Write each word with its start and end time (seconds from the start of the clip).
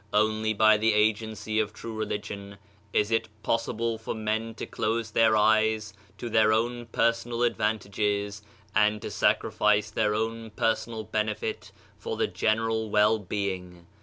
Only 0.13 0.53
by 0.53 0.77
the 0.77 0.93
agency 0.95 1.59
of 1.59 1.73
true 1.73 1.93
religion 1.93 2.57
is 2.91 3.11
it 3.11 3.29
possible 3.43 3.99
for 3.99 4.15
men 4.15 4.55
to 4.55 4.65
close 4.65 5.11
their 5.11 5.37
eyes 5.37 5.93
to 6.17 6.27
their 6.27 6.51
own 6.51 6.87
personal 6.87 7.43
advantages 7.43 8.41
and 8.73 8.99
to 9.03 9.11
sacri 9.11 9.51
fice 9.51 9.91
their 9.91 10.15
own 10.15 10.49
personal 10.55 11.03
benefit 11.03 11.71
for 11.99 12.17
the 12.17 12.25
general 12.25 12.89
well 12.89 13.19
being. 13.19 13.85